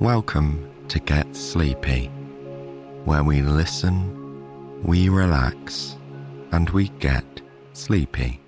[0.00, 2.06] Welcome to Get Sleepy,
[3.04, 5.96] where we listen, we relax,
[6.52, 7.24] and we get
[7.72, 8.40] sleepy.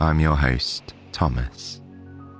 [0.00, 1.82] I'm your host, Thomas,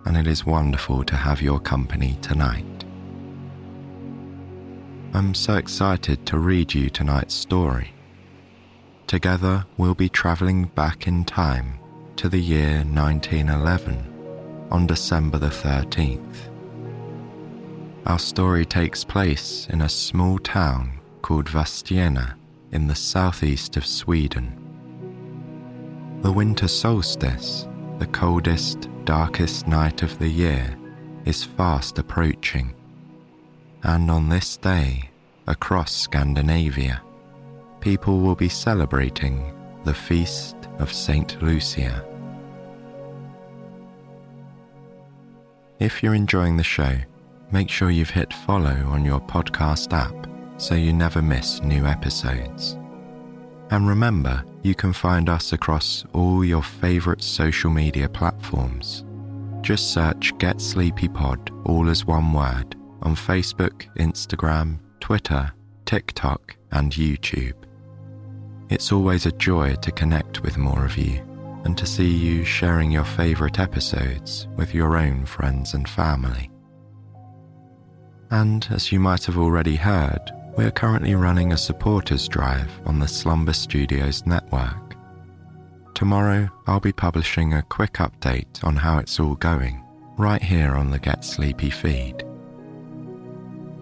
[0.06, 2.86] and it is wonderful to have your company tonight.
[5.12, 7.92] I'm so excited to read you tonight's story.
[9.06, 11.78] Together, we'll be travelling back in time
[12.16, 16.51] to the year 1911 on December the 13th.
[18.04, 22.34] Our story takes place in a small town called Vadstena
[22.72, 24.58] in the southeast of Sweden.
[26.22, 27.68] The winter solstice,
[27.98, 30.76] the coldest, darkest night of the year,
[31.24, 32.74] is fast approaching.
[33.84, 35.10] And on this day,
[35.46, 37.02] across Scandinavia,
[37.80, 42.04] people will be celebrating the feast of Saint Lucia.
[45.78, 46.96] If you're enjoying the show,
[47.52, 50.26] make sure you've hit follow on your podcast app
[50.56, 52.78] so you never miss new episodes.
[53.70, 59.04] And remember, you can find us across all your favourite social media platforms.
[59.60, 65.52] Just search Get Sleepy Pod, all as one word, on Facebook, Instagram, Twitter,
[65.84, 67.54] TikTok, and YouTube.
[68.68, 71.20] It's always a joy to connect with more of you
[71.64, 76.51] and to see you sharing your favourite episodes with your own friends and family.
[78.32, 82.98] And as you might have already heard, we are currently running a supporters drive on
[82.98, 84.96] the Slumber Studios network.
[85.92, 89.84] Tomorrow, I'll be publishing a quick update on how it's all going,
[90.16, 92.22] right here on the Get Sleepy feed.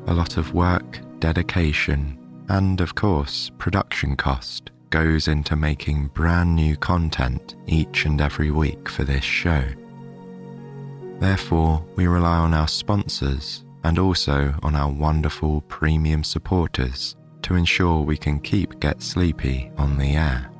[0.08, 2.18] A lot of work, dedication,
[2.48, 8.88] and of course, production cost goes into making brand new content each and every week
[8.88, 9.62] for this show.
[11.20, 18.02] Therefore, we rely on our sponsors and also on our wonderful premium supporters to ensure
[18.02, 20.50] we can keep Get Sleepy on the air.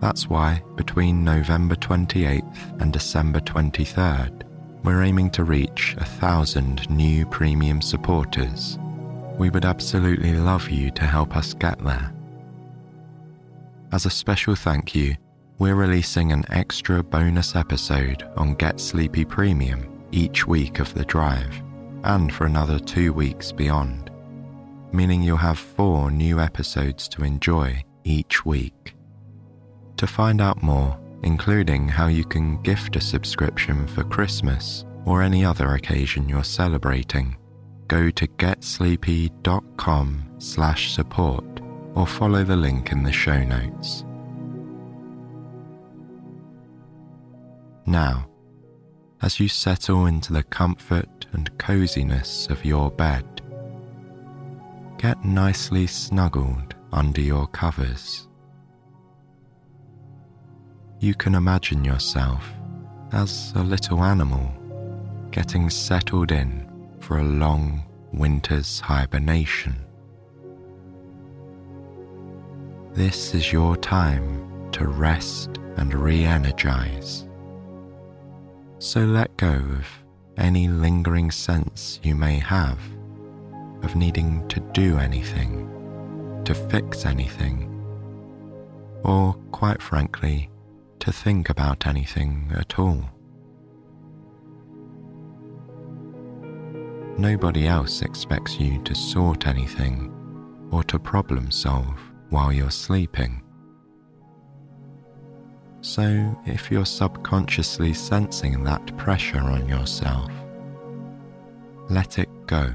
[0.00, 4.44] That's why between November 28th and December 23rd,
[4.82, 8.78] we're aiming to reach a thousand new premium supporters.
[9.38, 12.14] We would absolutely love you to help us get there.
[13.92, 15.16] As a special thank you,
[15.58, 21.62] we're releasing an extra bonus episode on Get Sleepy Premium each week of the drive
[22.04, 24.10] and for another two weeks beyond,
[24.92, 28.94] meaning you'll have four new episodes to enjoy each week.
[29.96, 35.44] To find out more, including how you can gift a subscription for Christmas or any
[35.44, 37.36] other occasion you're celebrating,
[37.88, 41.44] go to getsleepy.com slash support
[41.94, 44.04] or follow the link in the show notes.
[47.86, 48.28] Now,
[49.22, 53.24] as you settle into the comfort and coziness of your bed.
[54.98, 58.26] Get nicely snuggled under your covers.
[60.98, 62.52] You can imagine yourself
[63.12, 64.52] as a little animal
[65.30, 66.68] getting settled in
[67.00, 69.76] for a long winter's hibernation.
[72.92, 77.26] This is your time to rest and re energize.
[78.78, 79.86] So let go of
[80.40, 82.78] any lingering sense you may have
[83.82, 87.66] of needing to do anything, to fix anything,
[89.04, 90.50] or quite frankly,
[90.98, 93.04] to think about anything at all.
[97.16, 100.10] Nobody else expects you to sort anything
[100.70, 102.00] or to problem solve
[102.30, 103.42] while you're sleeping.
[105.82, 110.30] So, if you're subconsciously sensing that pressure on yourself,
[111.88, 112.72] let it go.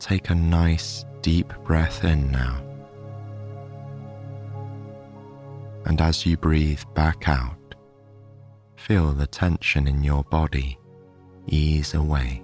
[0.00, 2.62] Take a nice deep breath in now.
[5.84, 7.76] And as you breathe back out,
[8.76, 10.78] feel the tension in your body
[11.46, 12.42] ease away.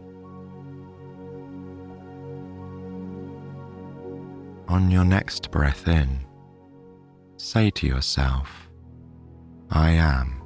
[4.73, 6.21] On your next breath in,
[7.37, 8.71] say to yourself,
[9.71, 10.41] I am.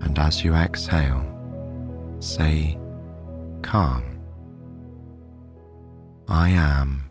[0.00, 1.24] And as you exhale,
[2.18, 2.76] say,
[3.62, 4.18] calm.
[6.26, 7.04] I am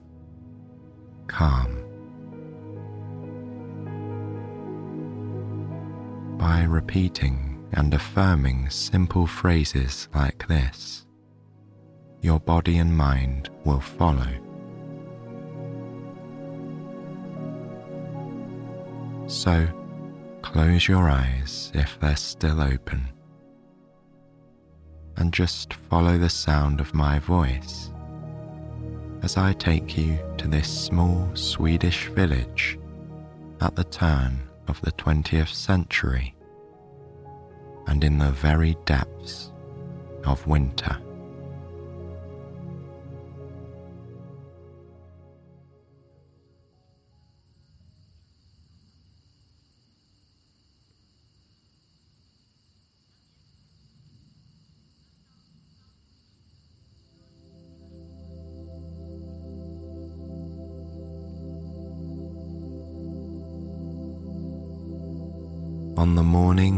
[1.28, 1.78] calm.
[6.38, 11.06] By repeating and affirming simple phrases like this,
[12.22, 14.28] your body and mind will follow.
[19.28, 19.68] So,
[20.42, 23.10] close your eyes if they're still open
[25.18, 27.92] and just follow the sound of my voice
[29.24, 32.80] as I take you to this small Swedish village
[33.60, 36.34] at the turn of the 20th century
[37.88, 39.52] and in the very depths
[40.24, 40.98] of winter.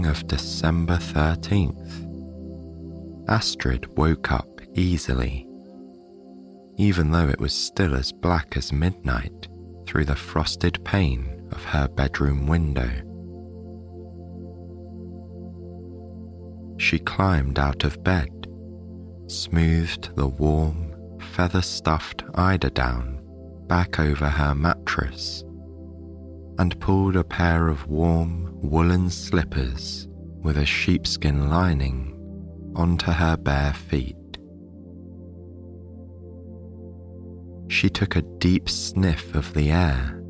[0.09, 2.05] Of December 13th,
[3.29, 5.45] Astrid woke up easily,
[6.77, 9.47] even though it was still as black as midnight
[9.85, 12.89] through the frosted pane of her bedroom window.
[16.79, 18.47] She climbed out of bed,
[19.27, 23.17] smoothed the warm, feather stuffed eiderdown
[23.67, 25.43] back over her mattress,
[26.59, 30.09] and pulled a pair of warm, woolen slippers
[30.43, 32.13] with a sheepskin lining
[32.75, 34.17] onto her bare feet.
[37.69, 40.21] She took a deep sniff of the air.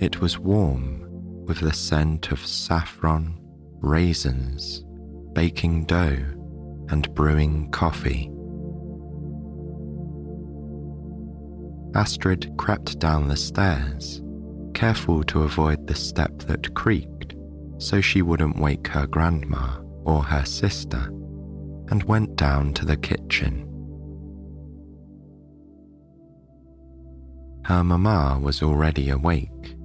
[0.00, 1.06] It was warm
[1.46, 3.38] with the scent of saffron,
[3.80, 4.84] raisins,
[5.34, 6.18] baking dough,
[6.88, 8.28] and brewing coffee.
[11.94, 14.20] Astrid crept down the stairs
[14.74, 17.34] careful to avoid the step that creaked
[17.78, 21.08] so she wouldn't wake her grandma or her sister,
[21.88, 23.68] and went down to the kitchen.
[27.64, 29.76] Her mamma was already awake.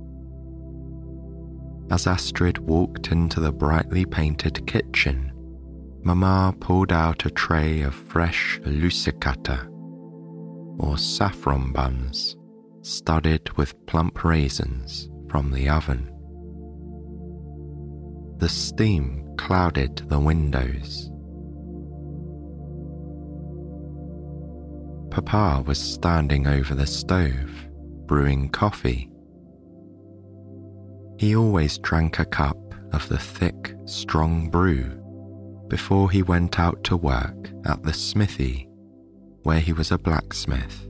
[1.89, 5.31] As Astrid walked into the brightly painted kitchen,
[6.07, 9.67] Mamma pulled out a tray of fresh lussekatter,
[10.79, 12.36] or saffron buns,
[12.87, 16.09] studded with plump raisins from the oven.
[18.37, 21.11] The steam clouded the windows.
[25.11, 27.67] Papa was standing over the stove,
[28.05, 29.09] brewing coffee.
[31.17, 32.57] He always drank a cup
[32.93, 34.93] of the thick, strong brew
[35.67, 38.69] before he went out to work at the smithy,
[39.43, 40.86] where he was a blacksmith.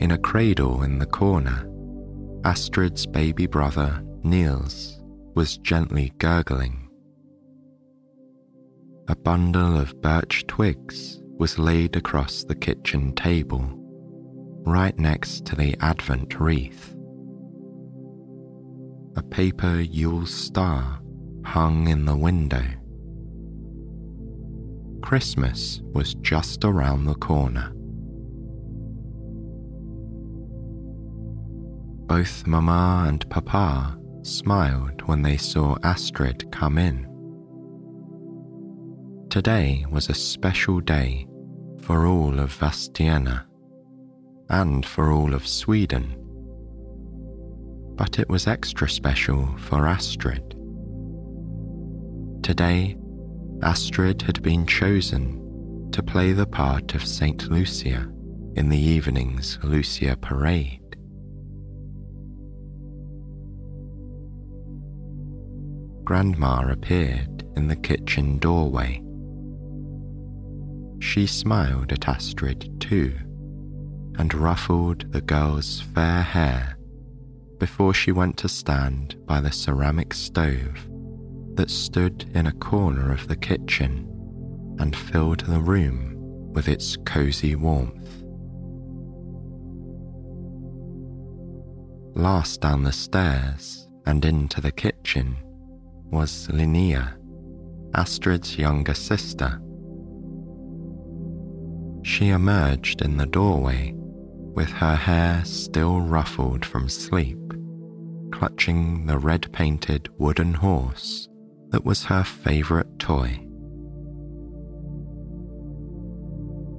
[0.00, 1.68] In a cradle in the corner,
[2.44, 5.02] Astrid's baby brother, Niels,
[5.34, 6.88] was gently gurgling.
[9.08, 13.68] A bundle of birch twigs was laid across the kitchen table,
[14.64, 16.94] right next to the Advent wreath.
[19.16, 21.00] A paper Yule star
[21.44, 22.64] hung in the window.
[25.02, 27.72] Christmas was just around the corner.
[32.08, 37.06] Both Mamma and Papa smiled when they saw Astrid come in.
[39.28, 41.28] Today was a special day
[41.82, 43.44] for all of Vadstena.
[44.48, 46.16] and for all of Sweden.
[47.96, 50.56] But it was extra special for Astrid.
[52.42, 52.96] Today,
[53.62, 58.10] Astrid had been chosen to play the part of Saint Lucia
[58.54, 60.87] in the evening's Lucia parade.
[66.08, 69.02] Grandma appeared in the kitchen doorway.
[71.00, 73.12] She smiled at Astrid too
[74.16, 76.78] and ruffled the girl's fair hair
[77.58, 80.88] before she went to stand by the ceramic stove
[81.56, 84.08] that stood in a corner of the kitchen
[84.78, 86.14] and filled the room
[86.54, 88.08] with its cozy warmth.
[92.16, 95.36] Last down the stairs and into the kitchen
[96.10, 97.16] was Linnea,
[97.94, 99.60] Astrid's younger sister.
[102.02, 107.38] She emerged in the doorway with her hair still ruffled from sleep,
[108.32, 111.28] clutching the red painted wooden horse
[111.70, 113.44] that was her favourite toy.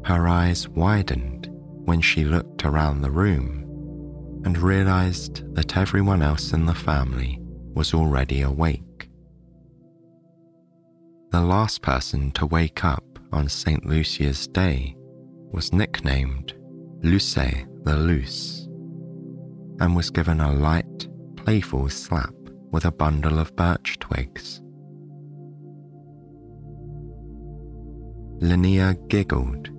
[0.05, 1.47] Her eyes widened
[1.85, 3.65] when she looked around the room
[4.45, 7.39] and realised that everyone else in the family
[7.75, 8.88] was already awake.
[11.31, 13.85] The last person to wake up on St.
[13.85, 14.95] Lucia's Day
[15.51, 16.53] was nicknamed
[17.03, 18.67] Luce the Loose
[19.79, 22.33] and was given a light, playful slap
[22.71, 24.61] with a bundle of birch twigs.
[28.41, 29.69] Linnea giggled.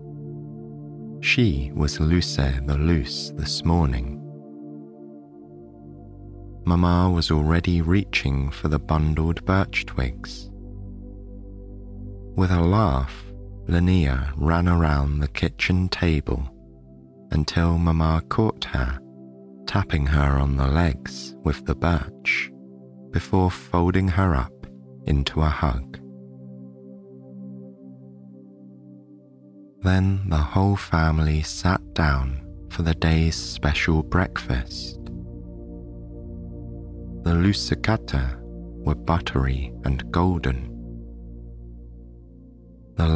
[1.25, 4.19] She was Luce the Loose this morning.
[6.65, 10.50] Mamma was already reaching for the bundled birch twigs.
[12.37, 13.25] With a laugh,
[13.67, 16.49] Linnea ran around the kitchen table
[17.31, 18.99] until Mamma caught her,
[19.67, 22.51] tapping her on the legs with the birch
[23.11, 24.67] before folding her up
[25.07, 25.99] into a hug.
[29.83, 34.97] Then the whole family sat down for the day's special breakfast.
[37.23, 38.39] The lussekatter
[38.85, 40.80] were buttery and golden.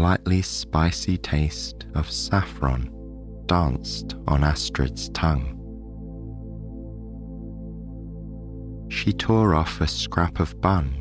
[0.04, 2.90] The lightly spicy taste of saffron
[3.46, 5.56] danced on Astrid's tongue.
[8.90, 10.94] She tore off a scrap of bun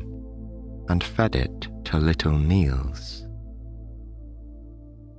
[0.88, 3.26] and fed it to little Niels.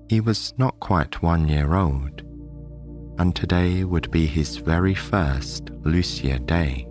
[0.10, 2.24] He was not quite one year old,
[3.20, 6.88] and today would be his very first Lucia Day.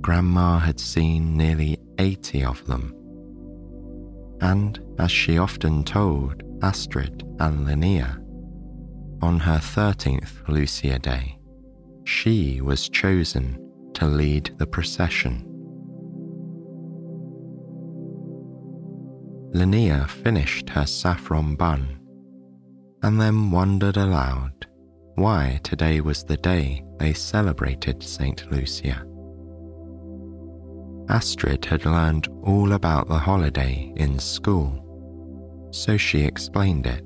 [0.00, 2.96] Grandma had seen nearly 80 of them,
[4.42, 8.18] and as she often told Astrid and Linnea.
[9.22, 11.38] On her 13th Lucia Day,
[12.04, 13.56] she was chosen
[13.94, 15.48] to lead the procession.
[19.54, 22.00] Linnea finished her saffron bun
[23.02, 24.66] and then wondered aloud
[25.14, 28.50] why today was the day they celebrated St.
[28.50, 29.04] Lucia.
[31.08, 34.82] Astrid had learned all about the holiday in school
[35.72, 37.04] so she explained it.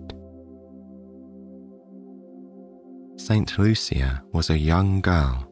[3.18, 3.58] St.
[3.58, 5.50] Lucia was a young girl,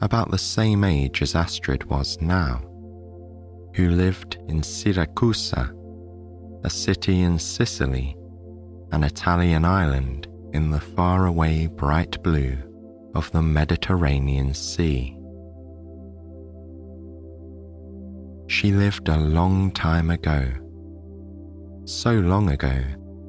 [0.00, 2.62] about the same age as Astrid was now,
[3.74, 5.72] who lived in Siracusa,
[6.64, 8.16] a city in Sicily,
[8.92, 12.56] an Italian island in the faraway bright blue
[13.14, 15.13] of the Mediterranean Sea.
[18.46, 20.46] She lived a long time ago
[21.86, 22.82] so long ago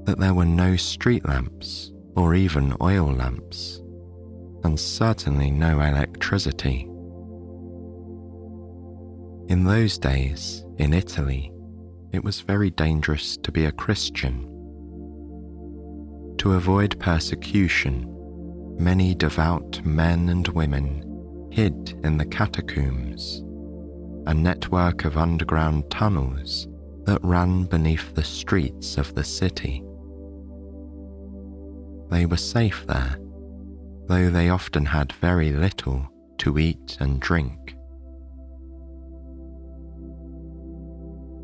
[0.06, 3.82] that there were no street lamps or even oil lamps,
[4.64, 6.88] and certainly no electricity.
[9.48, 11.52] In those days, in Italy,
[12.14, 14.44] it was very dangerous to be a Christian.
[16.38, 18.06] To avoid persecution,
[18.80, 23.44] many devout men and women hid in the catacombs,
[24.26, 26.68] a network of underground tunnels
[27.06, 29.84] that ran beneath the streets of the city.
[32.10, 33.18] They were safe there,
[34.08, 37.76] though they often had very little to eat and drink.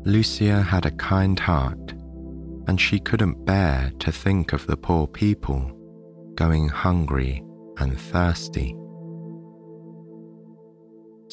[0.04, 1.92] Lucia had a kind heart,
[2.66, 5.78] and she couldn't bear to think of the poor people
[6.34, 7.44] going hungry
[7.78, 8.76] and thirsty.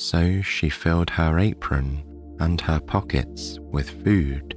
[0.01, 2.05] So she filled her apron
[2.39, 4.55] and her pockets with food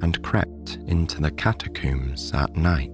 [0.00, 2.90] and crept into the catacombs at night.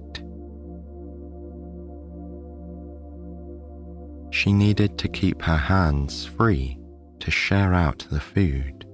[4.33, 6.77] She needed to keep her hands free
[7.21, 8.85] to share out the food,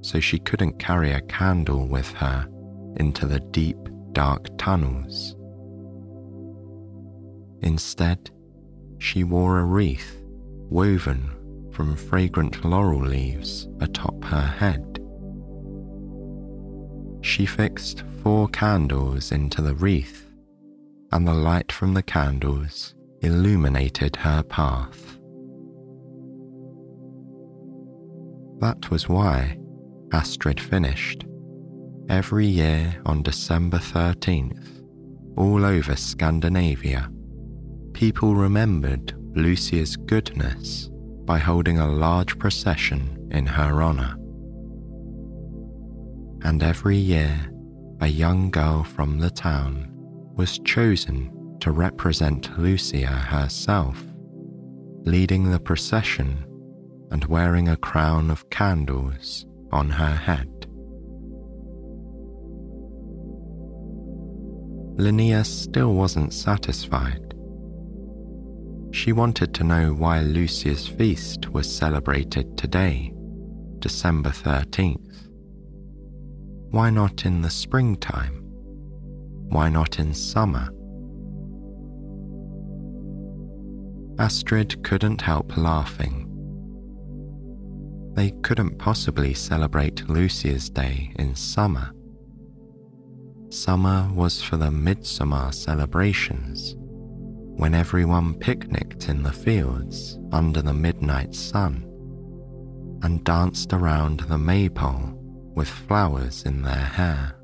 [0.00, 2.48] so she couldn't carry a candle with her
[2.96, 3.76] into the deep,
[4.12, 5.36] dark tunnels.
[7.60, 8.30] Instead,
[8.98, 10.16] she wore a wreath
[10.70, 11.35] woven
[11.76, 14.98] from fragrant laurel leaves atop her head.
[17.20, 20.26] She fixed four candles into the wreath,
[21.12, 25.18] and the light from the candles illuminated her path.
[28.60, 29.58] That was why
[30.14, 31.26] Astrid finished
[32.08, 34.82] every year on December 13th,
[35.36, 37.10] all over Scandinavia.
[37.92, 40.88] People remembered Lucia's goodness
[41.26, 44.16] by holding a large procession in her honour.
[46.42, 47.50] And every year,
[48.00, 49.88] a young girl from the town
[50.36, 54.02] was chosen to represent Lucia herself,
[55.04, 56.46] leading the procession
[57.10, 60.48] and wearing a crown of candles on her head.
[64.96, 67.25] Linnea still wasn't satisfied.
[68.96, 73.12] She wanted to know why Lucia's feast was celebrated today,
[73.78, 75.28] December 13th.
[76.70, 78.40] Why not in the springtime?
[79.50, 80.70] Why not in summer?
[84.18, 86.22] Astrid couldn't help laughing.
[88.14, 91.92] They couldn't possibly celebrate Lucia's Day in summer.
[93.50, 96.76] Summer was for the midsummer celebrations,
[97.56, 101.82] when everyone picnicked in the fields under the midnight sun
[103.02, 105.12] and danced around the maypole
[105.54, 107.34] with flowers in their hair.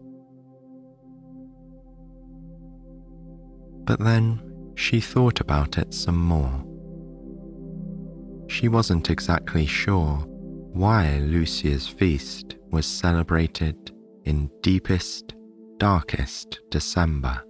[3.84, 6.64] But then she thought about it some more.
[8.48, 10.16] She wasn't exactly sure
[10.72, 13.92] why Lucia's feast was celebrated
[14.24, 15.34] in deepest,
[15.78, 17.42] darkest December.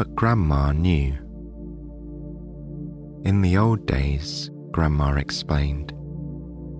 [0.00, 1.12] But Grandma knew.
[3.26, 5.92] In the old days, Grandma explained,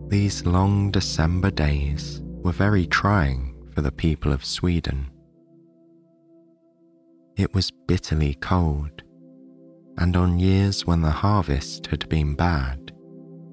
[0.09, 5.11] these long December days were very trying for the people of Sweden.
[7.37, 9.03] It was bitterly cold,
[9.99, 12.91] and on years when the harvest had been bad,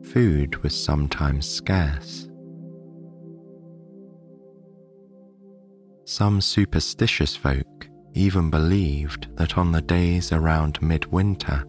[0.01, 2.29] food was sometimes scarce.
[6.05, 7.86] Some superstitious folk
[8.17, 11.63] even believed that on the days around midwinter,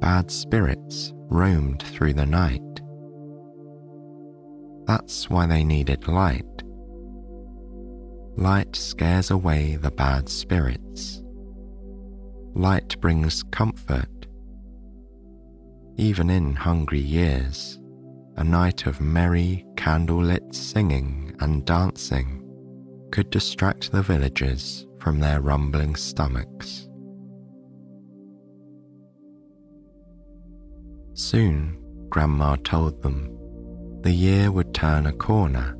[0.00, 2.60] bad spirits roamed through the night.
[4.86, 6.62] That's why they needed light.
[8.36, 11.22] Light scares away the bad spirits.
[12.54, 14.26] Light brings comfort.
[15.96, 17.80] Even in hungry years,
[18.36, 22.42] a night of merry candlelit singing and dancing
[23.10, 26.88] could distract the villagers from their rumbling stomachs.
[31.14, 33.30] Soon, Grandma told them,
[34.02, 35.76] the year would turn a corner.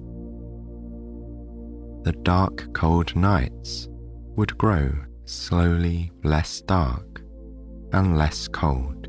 [2.05, 3.89] The dark, cold nights
[4.37, 4.93] would grow
[5.25, 7.21] slowly less dark
[7.93, 9.09] and less cold.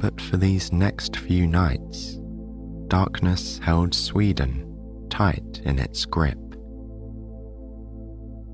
[0.00, 2.18] But for these next few nights,
[2.88, 6.41] darkness held Sweden tight in its grip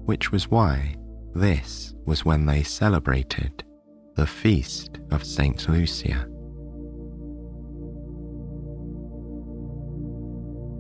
[0.09, 0.95] which was why
[1.35, 3.63] this was when they celebrated
[4.15, 5.69] the feast of St.
[5.69, 6.27] Lucia.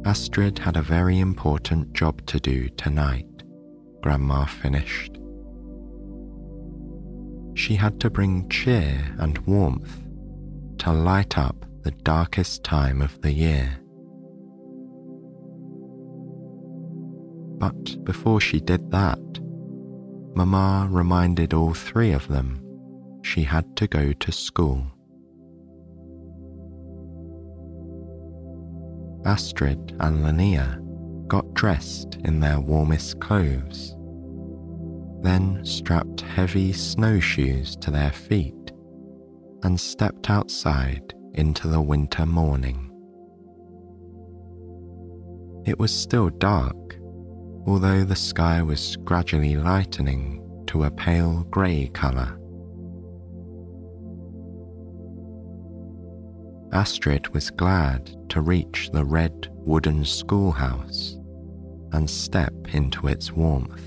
[0.07, 3.27] Astrid had a very important job to do tonight,
[4.01, 5.19] Grandma finished.
[7.55, 10.09] She had to bring cheer and warmth
[10.79, 13.79] to light up the darkest time of the year.
[17.59, 19.19] But before she did that,
[20.35, 22.63] Mamma reminded all three of them
[23.23, 24.87] she had to go to school.
[29.25, 30.79] Astrid and Linnea
[31.27, 33.95] got dressed in their warmest clothes,
[35.23, 38.55] then strapped heavy snowshoes to their feet
[39.65, 42.85] and stepped outside into the winter morning.
[45.67, 46.98] It was still dark
[47.69, 52.41] although the sky was gradually lightening to a pale grey colour.
[56.73, 61.19] Astrid was glad to reach the red wooden schoolhouse
[61.93, 63.85] and step into its warmth.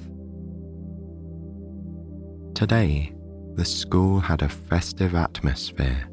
[2.53, 3.15] Today,
[3.55, 6.07] the school had a festive atmosphere.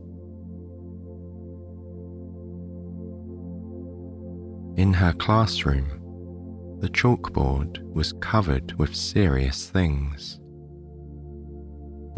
[4.78, 5.97] In her classroom,
[6.80, 10.38] the chalkboard was covered with serious things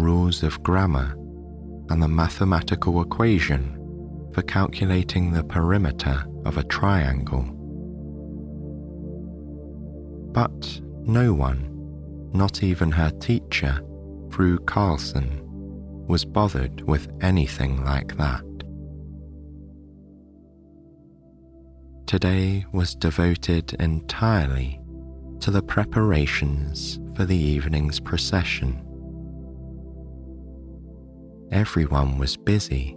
[0.00, 1.14] rules of grammar
[1.90, 3.76] and the mathematical equation
[4.32, 7.42] for calculating the perimeter of a triangle.
[10.32, 13.80] But no one, not even her teacher,
[14.30, 15.40] Fru Carlson,
[16.06, 18.42] was bothered with anything like that.
[22.10, 24.80] Today was devoted entirely
[25.38, 28.84] to the preparations for the evening's procession.
[31.52, 32.96] Everyone was busy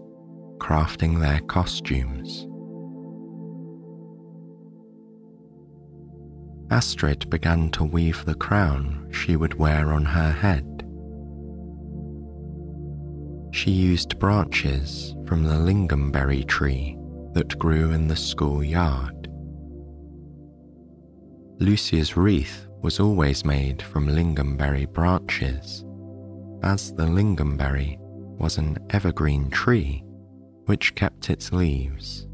[0.57, 2.47] crafting their costumes.
[6.71, 10.65] Astrid began to weave the crown she would wear on her head.
[13.53, 16.97] She used branches from the lingonberry tree
[17.33, 19.27] that grew in the schoolyard.
[21.59, 25.85] Lucia's wreath was always made from lingonberry branches,
[26.63, 27.97] as the lingonberry
[28.37, 30.03] was an evergreen tree
[30.65, 32.27] which kept its leaves,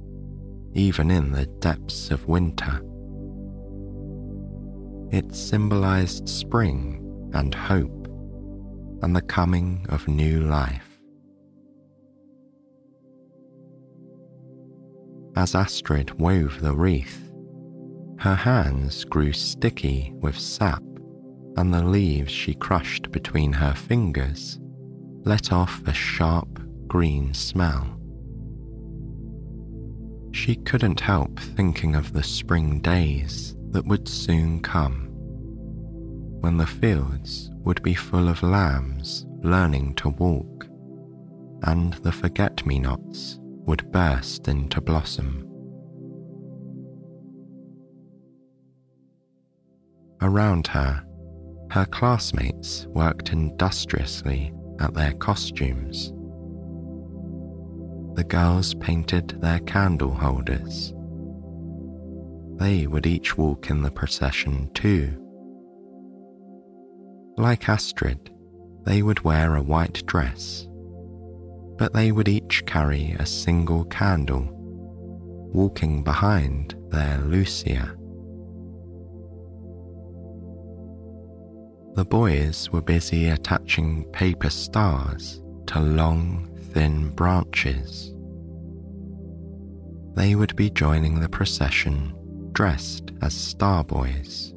[0.73, 2.81] even in the depths of winter.
[5.11, 8.07] It symbolized spring and hope
[9.01, 10.88] and the coming of new life.
[15.39, 17.31] As Astrid wove the wreath,
[18.17, 20.83] her hands grew sticky with sap,
[21.55, 24.59] and the leaves she crushed between her fingers
[25.23, 27.97] let off a sharp green smell.
[30.33, 35.07] She couldn't help thinking of the spring days that would soon come,
[36.41, 40.67] when the fields would be full of lambs learning to walk,
[41.63, 43.39] and the forget me nots
[43.69, 45.45] would burst into blossom.
[50.21, 51.05] Around her,
[51.71, 56.11] her classmates worked industriously at their costumes
[58.19, 60.93] the girls painted their candle holders.
[62.57, 65.15] They would each walk in the procession too.
[67.37, 68.29] Like Astrid,
[68.83, 70.67] they would wear a white dress,
[71.79, 74.45] but they would each carry a single candle,
[75.53, 77.95] walking behind their Lucia.
[81.95, 88.13] The boys were busy attaching paper stars to long, thin branches.
[90.15, 92.13] They would be joining the procession
[92.51, 94.53] dressed as star boys.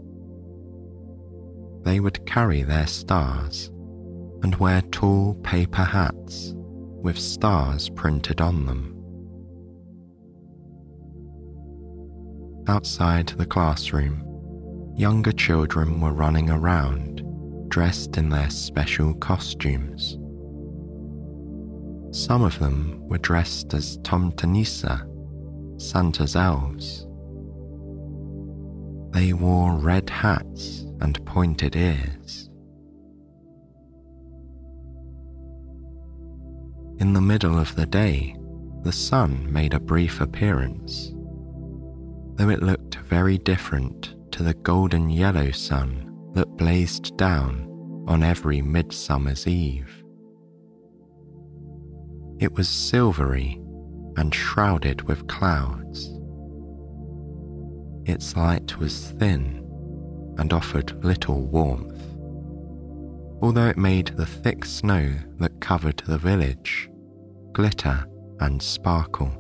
[1.85, 3.69] They would carry their stars
[4.43, 6.55] and wear tall paper hats
[7.03, 8.99] with stars printed on them.
[12.69, 14.25] Outside the classroom,
[14.97, 17.13] younger children were running around
[17.73, 20.19] dressed in their special costumes.
[22.15, 25.09] Some of them were dressed as Tomtenissa,
[25.81, 27.07] Santa's elves.
[29.13, 32.42] They wore red hats and pointed ears.
[37.03, 38.37] In the middle of the day,
[38.85, 41.13] the sun made a brief appearance,
[42.37, 47.67] though it looked very different to the golden yellow sun that blazed down
[48.07, 50.05] on every midsummer's eve.
[52.39, 53.61] It was silvery
[54.17, 56.09] and shrouded with clouds.
[58.05, 59.69] Its light was thin
[60.39, 62.01] and offered little warmth,
[63.43, 66.89] although it made the thick snow that covered the village
[67.53, 68.05] glitter
[68.41, 69.31] and sparkle.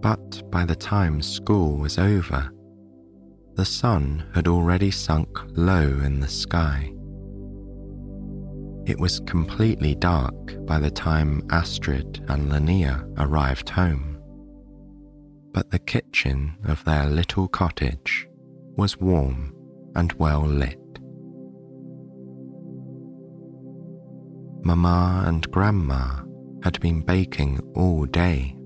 [0.00, 2.50] But by the time school was over,
[3.54, 6.92] the sun had already sunk low in the sky
[8.90, 14.18] it was completely dark by the time Astrid and Linnea arrived home.
[15.52, 18.26] But the kitchen of their little cottage
[18.76, 19.54] was warm
[19.94, 20.79] and well lit.
[24.62, 26.22] Mamma and Grandma
[26.62, 28.56] had been baking all day.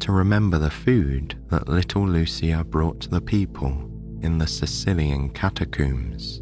[0.00, 3.90] To remember the food that little Lucia brought the people
[4.22, 6.40] in the Sicilian catacombs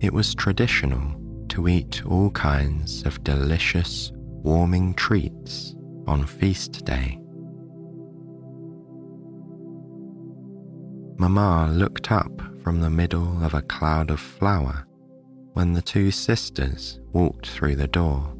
[0.00, 1.14] it was traditional
[1.48, 5.74] to eat all kinds of delicious, warming treats
[6.06, 7.18] on feast day.
[11.18, 14.86] Mamma looked up from the middle of a cloud of flour
[15.60, 18.34] when the two sisters walked through the door.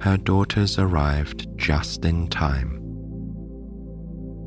[0.00, 2.72] Her daughters arrived just in time.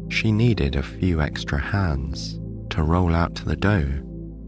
[0.09, 3.87] She needed a few extra hands to roll out the dough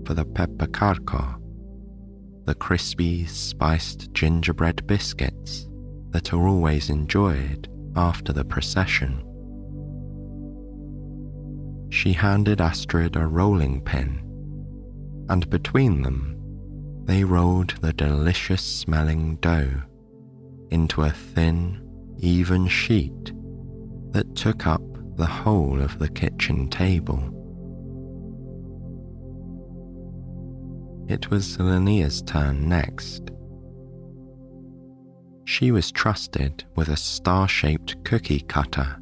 [0.05, 1.39] for the pepparkakor,
[2.43, 5.69] the crispy, spiced gingerbread biscuits
[6.09, 9.23] that are always enjoyed after the procession.
[11.89, 14.24] She handed Astrid a rolling pin,
[15.29, 16.35] and between them,
[17.05, 19.81] they rolled the delicious smelling dough
[20.71, 21.81] into a thin,
[22.17, 23.33] even sheet
[24.11, 24.81] that took up
[25.15, 27.31] the whole of the kitchen table.
[31.07, 33.29] It was Linnea's turn next.
[35.45, 38.97] She was trusted with a star shaped cookie cutter.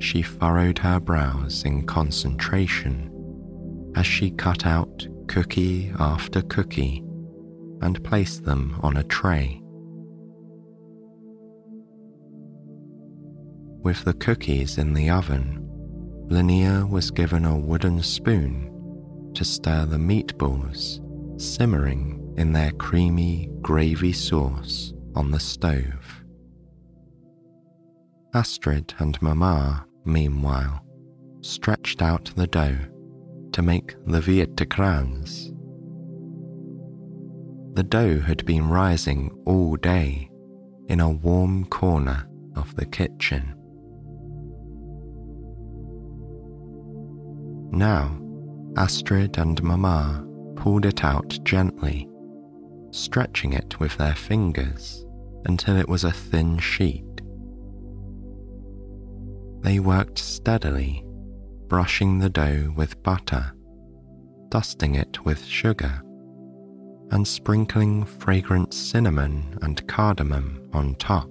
[0.00, 3.13] She furrowed her brows in concentration
[3.96, 7.04] as she cut out cookie after cookie
[7.80, 9.60] and placed them on a tray.
[13.82, 15.60] With the cookies in the oven,
[16.28, 21.00] Linnea was given a wooden spoon to stir the meatballs
[21.40, 26.24] simmering in their creamy gravy sauce on the stove.
[28.32, 30.84] Astrid and Mamma, meanwhile,
[31.42, 32.78] stretched out the dough
[33.54, 35.52] to make the vetekrans.
[37.76, 40.28] The dough had been rising all day
[40.88, 43.54] in a warm corner of the kitchen.
[47.70, 48.20] Now,
[48.76, 52.08] Astrid and Mamma pulled it out gently,
[52.90, 55.06] stretching it with their fingers
[55.44, 57.04] until it was a thin sheet.
[59.60, 61.03] They worked steadily,
[61.74, 63.52] brushing the dough with butter,
[64.48, 66.00] dusting it with sugar,
[67.10, 71.28] and sprinkling fragrant cinnamon and cardamom on top.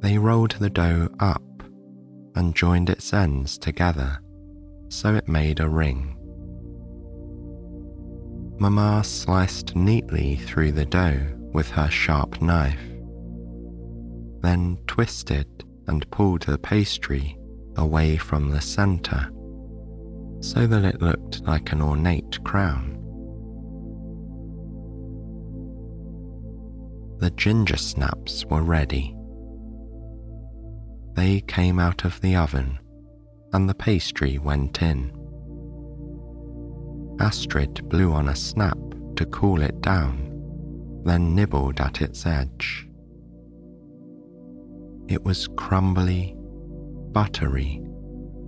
[0.00, 1.42] They rolled the dough up
[2.34, 4.20] and joined its ends together
[4.90, 6.18] so it made a ring.
[8.58, 12.90] Mamma sliced neatly through the dough with her sharp knife,
[14.42, 17.38] then twisted and pulled the pastry
[17.76, 19.30] away from the center
[20.40, 22.96] so that it looked like an ornate crown.
[27.18, 29.14] The ginger snaps were ready
[31.20, 32.78] they came out of the oven
[33.52, 35.12] and the pastry went in.
[37.20, 38.78] Astrid blew on a snap
[39.16, 42.88] to cool it down, then nibbled at its edge.
[45.08, 46.34] It was crumbly,
[47.12, 47.82] buttery,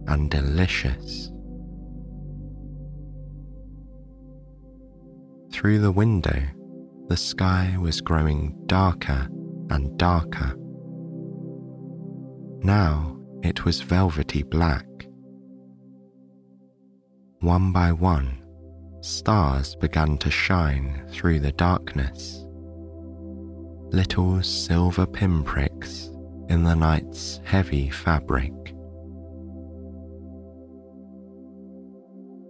[0.07, 1.31] and delicious.
[5.53, 6.43] Through the window,
[7.09, 9.29] the sky was growing darker
[9.71, 10.57] and darker
[12.65, 14.87] now it was velvety black.
[17.41, 18.41] One by one,
[19.01, 22.47] stars began to shine through the darkness.
[23.91, 26.12] Little silver pinpricks
[26.53, 28.53] in the night's heavy fabric.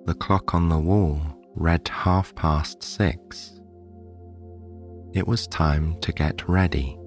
[0.06, 1.20] The clock on the wall
[1.54, 3.60] read half past six.
[5.12, 6.98] It was time to get ready.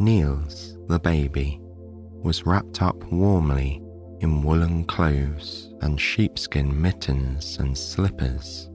[0.00, 1.60] Niels, the baby,
[2.24, 3.80] was wrapped up warmly
[4.18, 8.68] in woolen clothes and sheepskin mittens and slippers.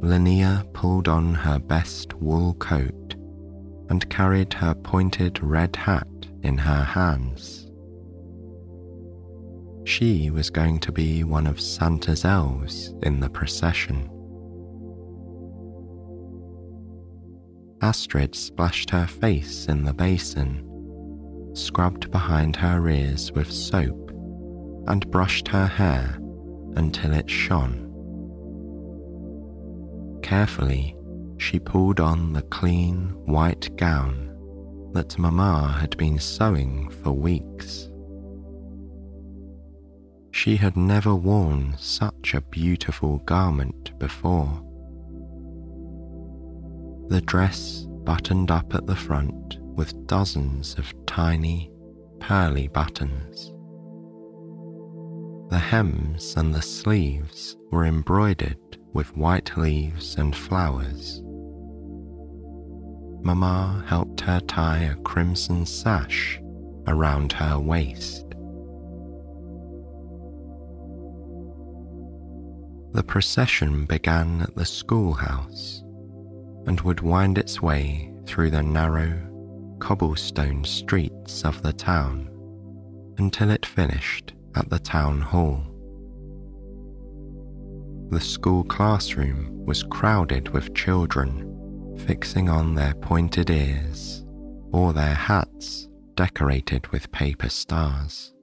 [0.00, 3.14] Linnea pulled on her best wool coat
[3.90, 6.06] and carried her pointed red hat
[6.42, 7.70] in her hands.
[9.84, 14.08] She was going to be one of Santa's elves in the procession.
[17.82, 20.66] Astrid splashed her face in the basin,
[21.54, 24.10] scrubbed behind her ears with soap,
[24.86, 26.18] and brushed her hair
[26.76, 27.89] until it shone.
[30.30, 30.96] Carefully,
[31.38, 34.28] she pulled on the clean white gown
[34.92, 37.90] that Mamma had been sewing for weeks.
[40.30, 44.62] She had never worn such a beautiful garment before.
[47.08, 51.72] The dress buttoned up at the front with dozens of tiny,
[52.20, 53.52] pearly buttons.
[55.50, 61.22] The hems and the sleeves were embroidered with white leaves and flowers.
[63.22, 66.40] Mamma helped her tie a crimson sash
[66.86, 68.26] around her waist.
[72.92, 75.82] The procession began at the schoolhouse
[76.66, 82.28] and would wind its way through the narrow, cobblestone streets of the town
[83.18, 85.69] until it finished at the town hall.
[88.10, 91.46] The school classroom was crowded with children
[92.06, 94.24] fixing on their pointed ears
[94.72, 98.34] or their hats decorated with paper stars.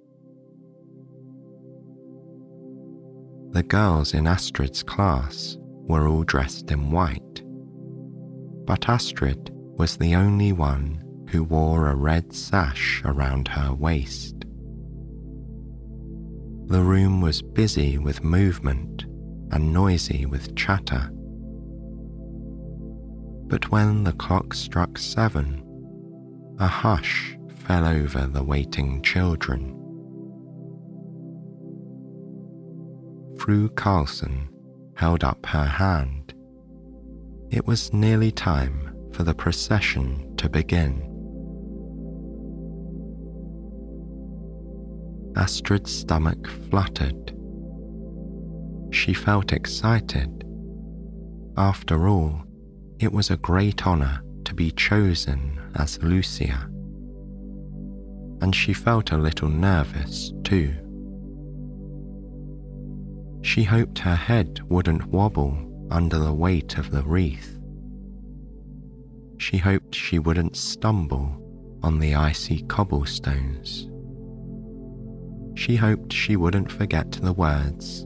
[3.50, 7.44] The girls in Astrid's class were all dressed in white,
[8.66, 14.46] but Astrid was the only one who wore a red sash around her waist.
[16.68, 19.07] The room was busy with movement
[19.52, 21.10] and noisy with chatter.
[23.48, 25.64] But when the clock struck seven,
[26.60, 29.74] a hush fell over the waiting children.
[33.38, 34.50] Fru Carlson
[34.96, 36.34] held up her hand.
[37.50, 41.04] It was nearly time for the procession to begin.
[45.38, 47.37] Astrid's stomach fluttered.
[48.92, 50.44] She felt excited.
[51.58, 52.44] After all,
[53.00, 56.70] it was a great honour to be chosen as Lucia.
[58.42, 60.74] And she felt a little nervous too.
[63.42, 65.58] She hoped her head wouldn't wobble
[65.92, 67.60] under the weight of the wreath.
[69.38, 71.44] She hoped she wouldn't stumble
[71.84, 73.90] on the icy cobblestones.
[75.56, 78.06] She hoped she wouldn't forget the words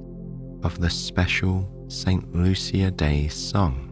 [0.63, 2.33] of the special St.
[2.33, 3.87] Lucia Day song.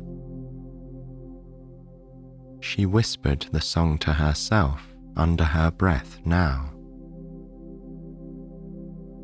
[2.61, 6.73] She whispered the song to herself under her breath now.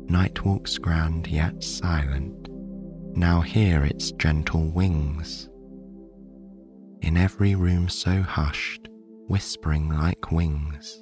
[0.08, 2.48] Night walks grand yet silent,
[3.16, 5.48] now hear its gentle wings.
[7.02, 8.88] In every room so hushed,
[9.28, 10.98] whispering like wings.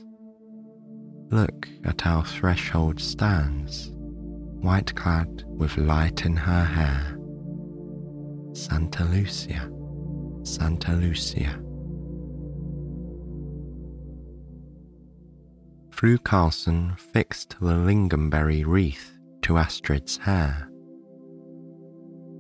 [1.31, 3.93] Look at our threshold stands,
[4.65, 7.19] white clad with light in her hair.
[8.55, 9.71] Santa Lucia,
[10.43, 11.61] Santa Lucia.
[15.91, 20.71] Fru Carlson fixed the lingonberry wreath to Astrid's hair.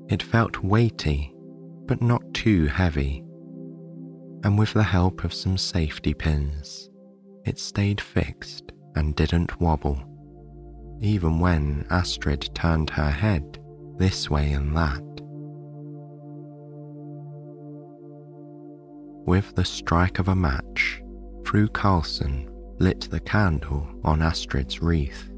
[0.08, 1.30] It felt weighty,
[1.84, 3.22] but not too heavy,
[4.44, 6.88] and with the help of some safety pins,
[7.44, 10.02] it stayed fixed and didn't wobble,
[11.00, 13.58] even when Astrid turned her head
[13.98, 15.02] this way and that.
[19.26, 21.02] With the strike of a match,
[21.44, 25.30] Fru Carlson lit the candle on Astrid's wreath.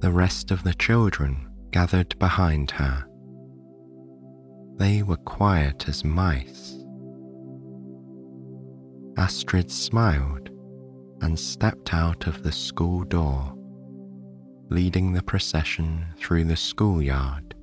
[0.00, 3.04] The rest of the children gathered behind her.
[4.76, 6.76] They were quiet as mice.
[9.16, 10.41] Astrid smiled
[11.22, 13.54] and stepped out of the school door,
[14.68, 17.54] leading the procession through the schoolyard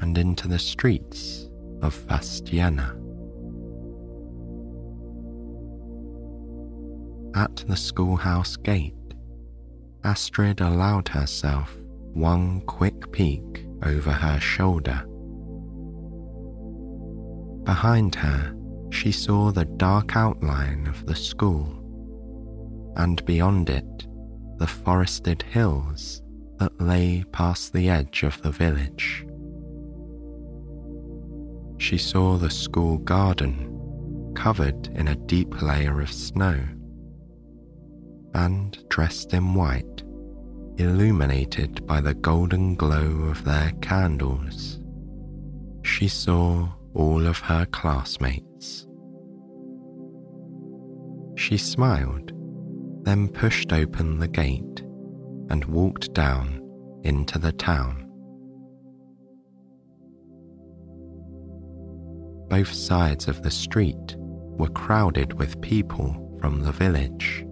[0.00, 1.48] and into the streets
[1.80, 2.98] of Fastiana.
[7.34, 8.94] At the schoolhouse gate,
[10.04, 11.74] Astrid allowed herself
[12.12, 15.06] one quick peek over her shoulder.
[17.64, 18.54] Behind her,
[18.90, 21.81] she saw the dark outline of the school,
[22.96, 24.06] and beyond it,
[24.58, 26.22] the forested hills
[26.58, 29.26] that lay past the edge of the village.
[31.78, 36.58] She saw the school garden covered in a deep layer of snow
[38.34, 40.02] and dressed in white,
[40.78, 44.80] illuminated by the golden glow of their candles,
[45.82, 48.86] she saw all of her classmates.
[51.36, 52.31] She smiled,
[53.02, 54.80] then pushed open the gate
[55.50, 56.60] and walked down
[57.04, 58.08] into the town.
[62.48, 67.46] Both sides of the street were crowded with people from the village.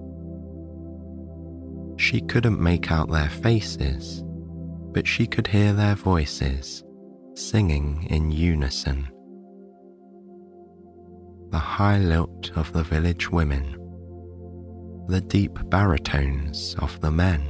[1.96, 4.22] She couldn't make out their faces,
[4.92, 6.84] but she could hear their voices
[7.34, 9.08] singing in unison.
[11.50, 13.76] The high lilt of the village women,
[15.10, 17.40] the deep baritones of the men,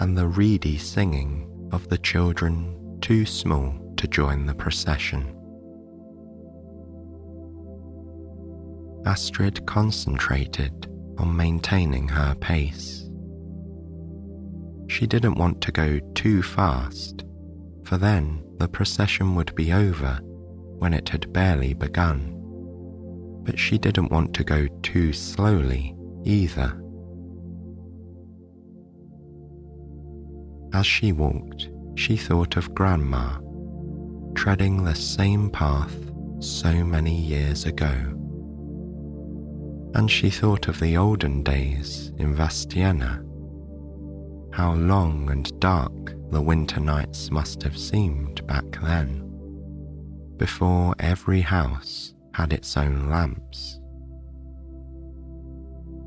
[0.00, 5.34] and the reedy singing of the children too small to join the procession.
[9.06, 13.08] Astrid concentrated on maintaining her pace.
[14.88, 17.24] She didn't want to go too fast,
[17.82, 22.38] for then the procession would be over when it had barely begun.
[23.42, 26.78] But she didn't want to go too slowly either.
[30.74, 33.38] As she walked, she thought of Grandma,
[34.34, 35.94] treading the same path
[36.40, 37.92] so many years ago.
[39.94, 43.22] And she thought of the olden days in Vastiena,
[44.54, 49.28] how long and dark the winter nights must have seemed back then,
[50.38, 53.81] before every house had its own lamps.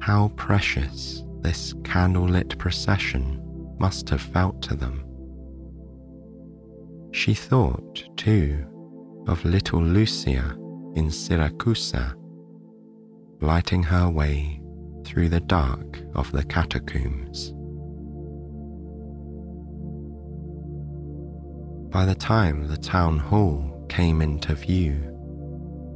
[0.06, 3.42] How precious this candlelit procession
[3.80, 5.04] must have felt to them.
[7.12, 8.68] She thought, too,
[9.28, 10.56] of little Lucia
[10.94, 12.14] in Siracusa,
[13.42, 14.62] lighting her way
[15.06, 17.52] through the dark of the catacombs.
[21.92, 25.02] By the time the town hall came into view,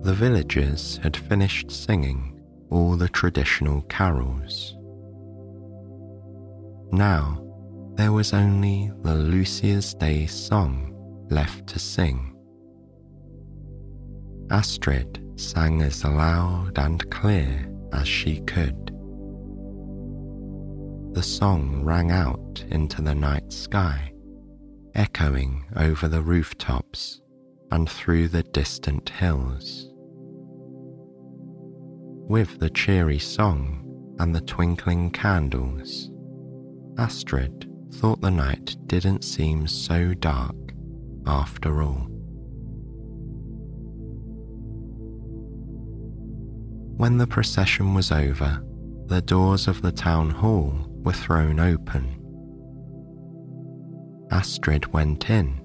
[0.02, 2.39] the villagers had finished singing
[2.70, 4.76] all the traditional carols.
[6.92, 7.44] Now
[7.96, 10.96] there was only the Lucia's Day song
[11.30, 12.36] left to sing.
[14.50, 18.96] Astrid sang as loud and clear as she could.
[21.14, 24.14] The song rang out into the night sky,
[24.96, 27.22] echoing over the rooftops
[27.72, 29.89] and through the distant hills.
[32.30, 36.12] With the cheery song and the twinkling candles,
[36.96, 40.56] Astrid thought the night didn't seem so dark
[41.26, 42.06] after all.
[46.98, 48.62] When the procession was over,
[49.08, 52.16] the doors of the town hall were thrown open.
[54.30, 55.60] Astrid went in.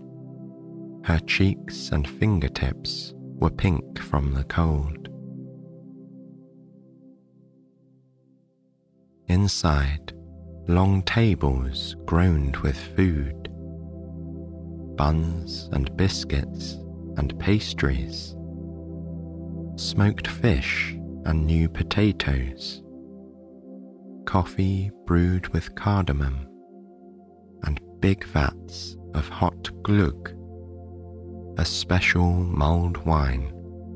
[1.04, 5.10] Her cheeks and fingertips were pink from the cold.
[9.28, 10.12] Inside,
[10.68, 13.48] long tables groaned with food.
[14.96, 16.74] Buns and biscuits
[17.16, 18.36] and pastries,
[19.76, 20.94] smoked fish
[21.24, 22.82] and new potatoes,
[24.26, 26.46] coffee brewed with cardamom,
[27.62, 30.38] and big vats of hot glögg,
[31.58, 33.50] a special mulled wine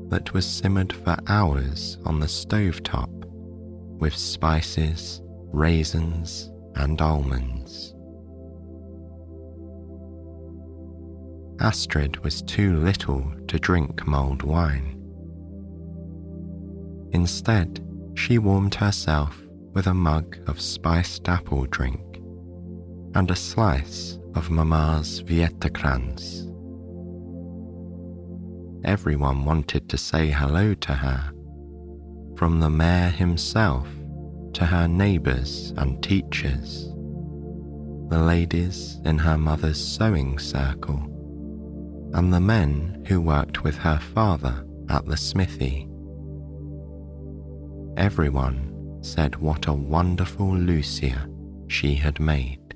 [0.09, 3.11] that was simmered for hours on the stove top
[3.99, 5.21] with spices,
[5.51, 7.93] raisins, and almonds.
[11.61, 14.95] Astrid was too little to drink mulled wine.
[17.11, 17.85] Instead,
[18.15, 22.01] she warmed herself with a mug of spiced apple drink
[23.15, 26.45] and a slice of Mamma's vetekrans.
[28.85, 31.33] Everyone wanted to say hello to her,
[32.39, 33.85] from the mayor himself
[34.53, 36.85] to her neighbours and teachers,
[38.07, 41.01] the ladies in her mother's sewing circle,
[42.13, 45.85] and the men who worked with her father at the smithy.
[47.97, 51.29] Everyone said what a wonderful Lucia
[51.67, 52.73] she had made.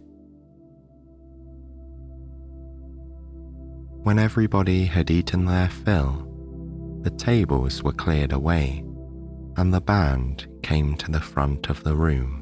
[4.03, 6.27] When everybody had eaten their fill,
[7.03, 8.83] the tables were cleared away
[9.57, 12.39] and the band came to the front of the room.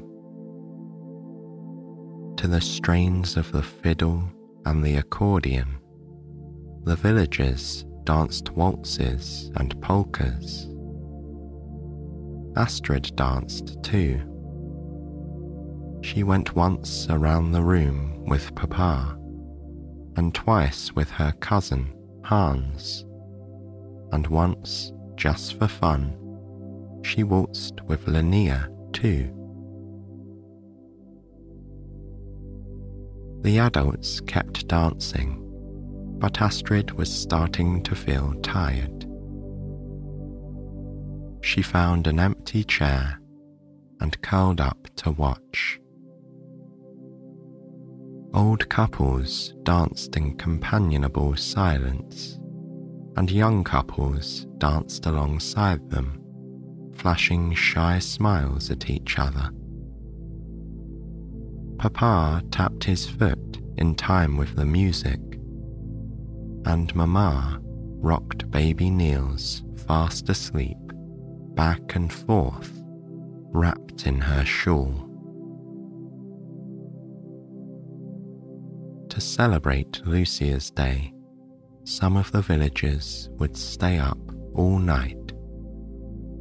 [2.38, 4.24] To the strains of the fiddle
[4.64, 5.78] and the accordion,
[6.84, 10.68] the villagers danced waltzes and polkas.
[12.56, 14.20] Astrid danced too.
[16.02, 19.16] She went once around the room with Papa,
[20.16, 21.94] and twice with her cousin
[22.24, 23.04] Hans,
[24.12, 26.16] and once, just for fun,
[27.02, 29.38] she waltzed with Linnea too.
[33.42, 35.38] The adults kept dancing,
[36.18, 39.06] but Astrid was starting to feel tired.
[41.42, 43.20] She found an empty chair
[44.00, 45.80] and curled up to watch.
[48.32, 52.38] Old couples danced in companionable silence,
[53.16, 56.21] and young couples danced alongside them
[56.92, 59.50] flashing shy smiles at each other.
[61.78, 65.20] Papa tapped his foot in time with the music,
[66.64, 70.76] and Mamma rocked baby Niels fast asleep
[71.54, 72.72] back and forth,
[73.52, 75.08] wrapped in her shawl.
[79.10, 81.12] To celebrate Lucia's Day,
[81.84, 84.18] some of the villagers would stay up
[84.54, 85.21] all night,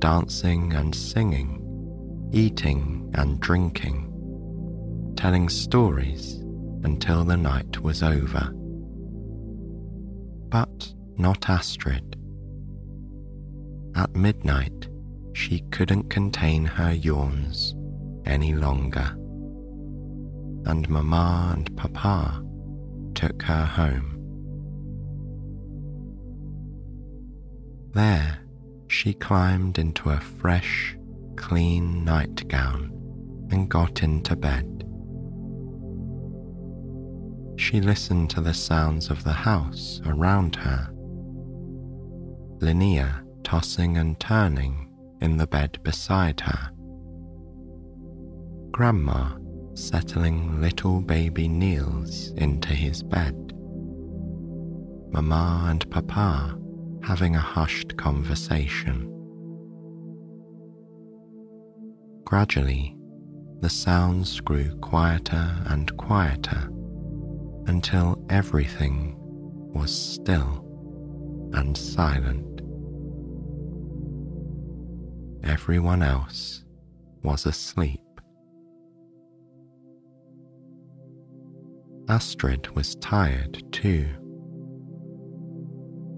[0.01, 4.07] dancing and singing, eating and drinking,
[5.15, 6.39] telling stories
[6.83, 8.51] until the night was over.
[10.49, 12.17] But not Astrid.
[13.95, 14.89] At midnight,
[15.33, 17.75] she couldn't contain her yawns
[18.25, 19.15] any longer,
[20.65, 22.43] and Mamma and Papa
[23.13, 24.17] took her home.
[27.93, 28.40] There,
[28.91, 30.97] she climbed into a fresh,
[31.37, 32.91] clean nightgown
[33.49, 34.83] and got into bed.
[37.55, 40.89] She listened to the sounds of the house around her.
[42.57, 44.89] Linnea tossing and turning
[45.21, 46.71] in the bed beside her.
[48.71, 49.37] Grandma
[49.73, 53.53] settling little baby Niels into his bed.
[55.13, 56.57] Mamma and Papa
[57.03, 59.07] having a hushed conversation.
[62.23, 62.95] Gradually,
[63.59, 66.69] the sounds grew quieter and quieter
[67.67, 69.15] until everything
[69.73, 70.65] was still
[71.53, 72.61] and silent.
[75.43, 76.63] Everyone else
[77.23, 77.99] was asleep.
[82.07, 84.20] Astrid was tired too.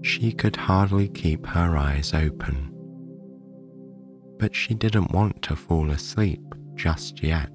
[0.04, 2.70] She could hardly keep her eyes open,
[4.38, 6.42] but she didn't want to fall asleep
[6.74, 7.50] just yet.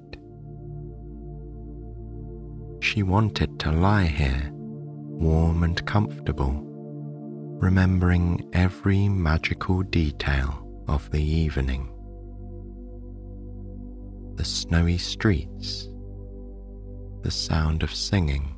[2.80, 6.60] She wanted to lie here, warm and comfortable,
[7.60, 11.88] remembering every magical detail of the evening.
[14.34, 15.86] The snowy streets
[17.22, 18.56] the sound of singing,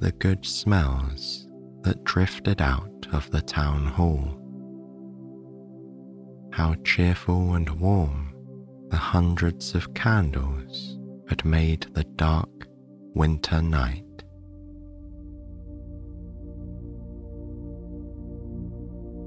[0.00, 1.45] the good smells
[1.86, 4.42] that drifted out of the town hall.
[6.52, 8.34] How cheerful and warm
[8.90, 12.66] the hundreds of candles had made the dark
[13.14, 14.02] winter night.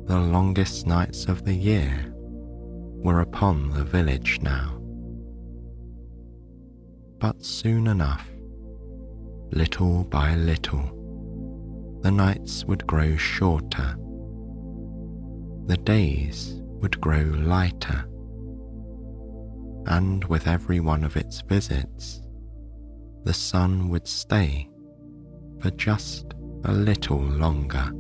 [0.05, 4.79] The longest nights of the year were upon the village now
[7.19, 8.29] but soon enough,
[9.51, 10.98] little by little,
[12.01, 13.95] the nights would grow shorter,
[15.65, 18.05] the days would grow lighter,
[19.85, 22.21] and with every one of its visits,
[23.23, 24.69] the sun would stay
[25.59, 26.33] for just
[26.65, 27.91] a little longer.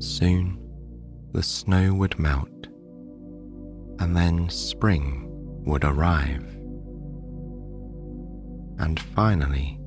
[0.00, 0.58] Soon
[1.32, 2.68] the snow would melt
[4.00, 5.24] and then spring
[5.64, 6.57] would arrive.
[8.78, 9.80] And finally,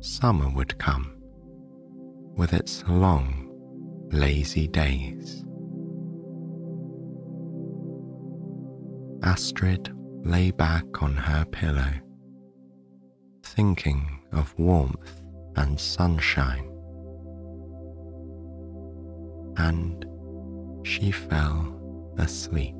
[0.00, 1.14] summer would come
[2.36, 3.48] with its long,
[4.12, 5.44] lazy days.
[9.22, 9.94] Astrid
[10.24, 11.92] lay back on her pillow,
[13.42, 15.22] thinking of warmth
[15.56, 16.66] and sunshine.
[19.56, 20.06] And
[20.86, 22.79] she fell asleep.